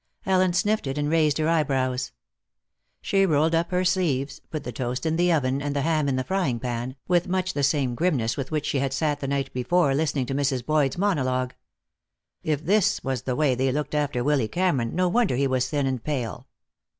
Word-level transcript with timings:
Ellen 0.25 0.51
sniffed 0.53 0.87
it 0.87 0.97
and 0.97 1.11
raised 1.11 1.37
her 1.37 1.47
eyebrows. 1.47 2.11
She 3.03 3.23
rolled 3.23 3.53
up 3.53 3.69
her 3.69 3.85
sleeves, 3.85 4.41
put 4.49 4.63
the 4.63 4.71
toast 4.71 5.05
in 5.05 5.15
the 5.15 5.31
oven 5.31 5.61
and 5.61 5.75
the 5.75 5.83
ham 5.83 6.09
in 6.09 6.15
the 6.15 6.23
frying 6.23 6.59
pan, 6.59 6.95
with 7.07 7.27
much 7.27 7.53
the 7.53 7.61
same 7.61 7.93
grimness 7.93 8.35
with 8.35 8.49
which 8.49 8.65
she 8.65 8.79
had 8.79 8.93
sat 8.93 9.19
the 9.19 9.27
night 9.27 9.53
before 9.53 9.93
listening 9.93 10.25
to 10.25 10.33
Mrs. 10.33 10.65
Boyd's 10.65 10.97
monologue. 10.97 11.53
If 12.41 12.65
this 12.65 13.03
was 13.03 13.21
the 13.21 13.35
way 13.35 13.53
they 13.53 13.71
looked 13.71 13.93
after 13.93 14.23
Willy 14.23 14.47
Cameron, 14.47 14.95
no 14.95 15.07
wonder 15.07 15.35
he 15.35 15.45
was 15.45 15.69
thin 15.69 15.85
and 15.85 16.03
pale. 16.03 16.47